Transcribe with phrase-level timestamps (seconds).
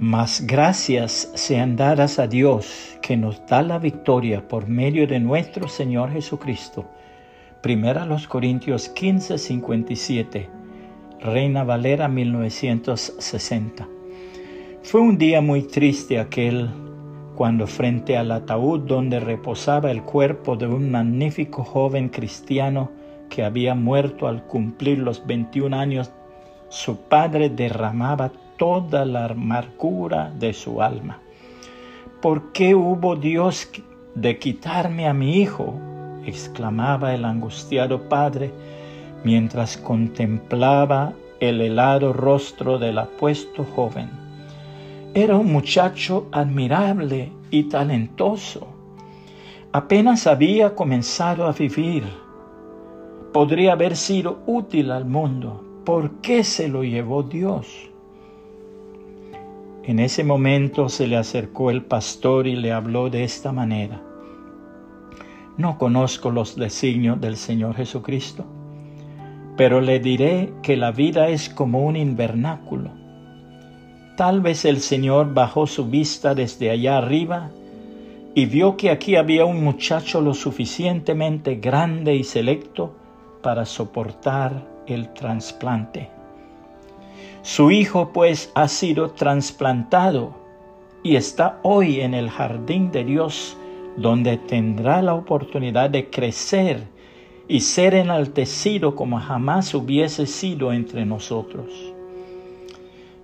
[0.00, 5.66] Mas gracias sean dadas a Dios que nos da la victoria por medio de nuestro
[5.66, 6.84] Señor Jesucristo.
[7.62, 10.48] Primera los Corintios 15, 57.
[11.18, 13.88] Reina Valera 1960.
[14.84, 16.70] Fue un día muy triste aquel
[17.34, 22.92] cuando frente al ataúd donde reposaba el cuerpo de un magnífico joven cristiano
[23.28, 26.12] que había muerto al cumplir los 21 años,
[26.68, 31.20] su padre derramaba toda la amargura de su alma.
[32.20, 33.70] ¿Por qué hubo Dios
[34.14, 35.74] de quitarme a mi hijo?
[36.26, 38.52] exclamaba el angustiado padre
[39.24, 44.10] mientras contemplaba el helado rostro del apuesto joven.
[45.14, 48.66] Era un muchacho admirable y talentoso.
[49.72, 52.04] Apenas había comenzado a vivir.
[53.32, 55.64] Podría haber sido útil al mundo.
[55.84, 57.88] ¿Por qué se lo llevó Dios?
[59.88, 64.02] En ese momento se le acercó el pastor y le habló de esta manera.
[65.56, 68.44] No conozco los designios del Señor Jesucristo,
[69.56, 72.90] pero le diré que la vida es como un invernáculo.
[74.18, 77.50] Tal vez el Señor bajó su vista desde allá arriba
[78.34, 82.94] y vio que aquí había un muchacho lo suficientemente grande y selecto
[83.40, 86.17] para soportar el trasplante.
[87.42, 90.34] Su hijo pues ha sido trasplantado
[91.02, 93.56] y está hoy en el jardín de Dios
[93.96, 96.86] donde tendrá la oportunidad de crecer
[97.48, 101.94] y ser enaltecido como jamás hubiese sido entre nosotros.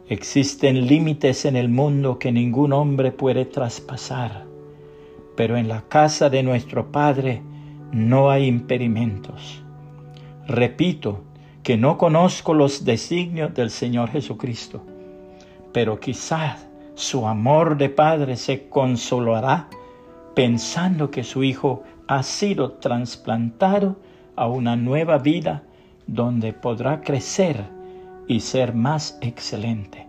[0.09, 4.45] Existen límites en el mundo que ningún hombre puede traspasar,
[5.37, 7.43] pero en la casa de nuestro Padre
[7.93, 9.63] no hay impedimentos.
[10.47, 11.21] Repito,
[11.65, 14.83] que no conozco los designios del Señor Jesucristo,
[15.73, 19.69] pero quizás su amor de Padre se consolará
[20.35, 23.97] pensando que su Hijo ha sido trasplantado
[24.37, 25.63] a una nueva vida
[26.07, 27.65] donde podrá crecer
[28.29, 30.07] y ser más excelente.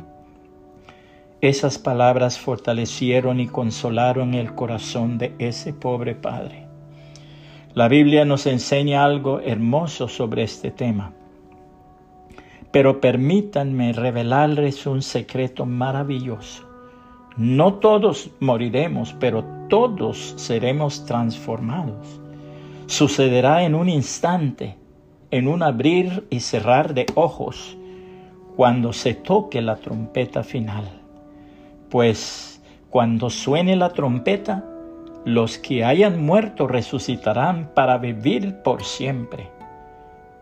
[1.40, 6.68] Esas palabras fortalecieron y consolaron el corazón de ese pobre padre.
[7.74, 11.14] La Biblia nos enseña algo hermoso sobre este tema
[12.76, 16.68] pero permítanme revelarles un secreto maravilloso.
[17.38, 22.20] No todos moriremos, pero todos seremos transformados.
[22.88, 24.76] Sucederá en un instante,
[25.32, 27.78] en un abrir y cerrar de ojos,
[28.58, 30.84] cuando se toque la trompeta final.
[31.90, 34.66] Pues cuando suene la trompeta,
[35.24, 39.50] los que hayan muerto resucitarán para vivir por siempre.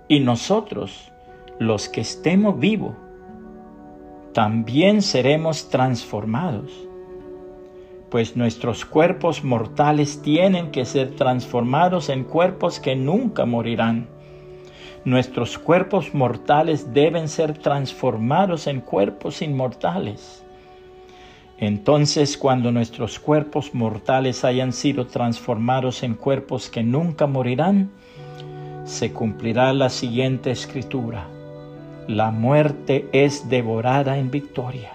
[0.07, 1.12] Y nosotros,
[1.59, 2.93] los que estemos vivos,
[4.33, 6.71] también seremos transformados,
[8.09, 14.07] pues nuestros cuerpos mortales tienen que ser transformados en cuerpos que nunca morirán.
[15.05, 20.43] Nuestros cuerpos mortales deben ser transformados en cuerpos inmortales.
[21.59, 27.91] Entonces, cuando nuestros cuerpos mortales hayan sido transformados en cuerpos que nunca morirán,
[28.85, 31.32] se cumplirá la siguiente escritura
[32.07, 34.93] la muerte es devorada en victoria.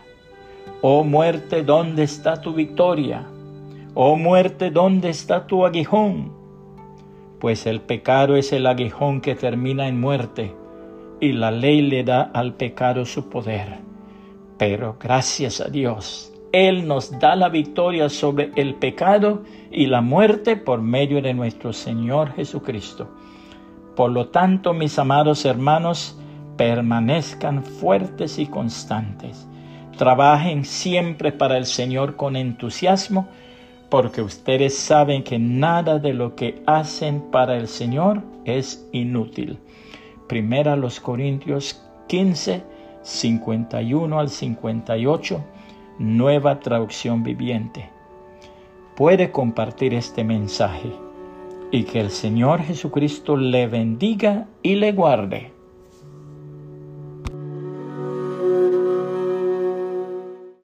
[0.81, 3.27] Oh muerte, ¿dónde está tu victoria?
[3.95, 6.33] Oh muerte, ¿dónde está tu aguijón?
[7.41, 10.55] Pues el pecado es el aguijón que termina en muerte,
[11.21, 13.79] y la ley le da al pecado su poder.
[14.57, 20.57] Pero gracias a Dios, Él nos da la victoria sobre el pecado y la muerte
[20.57, 23.09] por medio de nuestro Señor Jesucristo.
[23.97, 26.19] Por lo tanto, mis amados hermanos,
[26.59, 29.49] permanezcan fuertes y constantes.
[29.97, 33.29] Trabajen siempre para el Señor con entusiasmo,
[33.89, 39.59] porque ustedes saben que nada de lo que hacen para el Señor es inútil.
[40.29, 42.63] Primera los Corintios 15,
[43.03, 45.45] 51 al 58,
[45.99, 47.89] nueva traducción viviente.
[48.95, 50.93] Puede compartir este mensaje
[51.71, 55.58] y que el Señor Jesucristo le bendiga y le guarde.